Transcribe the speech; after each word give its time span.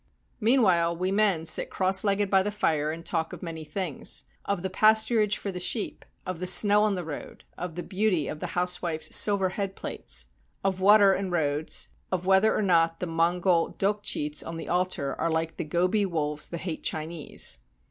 Meanwhile 0.39 0.97
we 0.97 1.11
men 1.11 1.45
sit 1.45 1.69
cross 1.69 2.03
legged 2.03 2.27
by 2.31 2.41
the 2.41 2.49
fire 2.49 2.89
and 2.91 3.05
talk 3.05 3.33
of 3.33 3.43
many 3.43 3.63
things,— 3.63 4.23
of 4.45 4.63
the 4.63 4.69
pasturage 4.71 5.37
for 5.37 5.51
the 5.51 5.59
sheep, 5.59 6.05
of 6.25 6.39
the 6.39 6.47
snow 6.47 6.81
on 6.81 6.95
the 6.95 7.05
road, 7.05 7.43
of 7.55 7.75
the 7.75 7.83
beauty 7.83 8.27
of 8.27 8.39
the 8.39 8.47
housewife's 8.57 9.15
silver 9.15 9.49
head 9.49 9.75
plates, 9.75 10.25
of 10.63 10.81
water 10.81 11.13
and 11.13 11.31
roads, 11.31 11.89
of 12.11 12.25
whether 12.25 12.57
or 12.57 12.63
not 12.63 12.99
the 12.99 13.05
Mongol 13.05 13.75
dokchits 13.77 14.43
on 14.43 14.57
the 14.57 14.67
altar 14.69 15.13
are 15.21 15.29
like 15.29 15.57
the 15.57 15.63
Gobi 15.63 16.07
wolves 16.07 16.49
that 16.49 16.61
hate 16.61 16.81
Chinese. 16.81 17.59